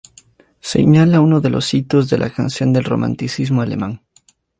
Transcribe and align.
Señala 0.61 1.21
uno 1.21 1.41
de 1.41 1.51
los 1.51 1.75
hitos 1.75 2.09
de 2.09 2.17
la 2.17 2.31
canción 2.31 2.73
del 2.73 2.85
romanticismo 2.85 3.61
alemán. 3.61 4.01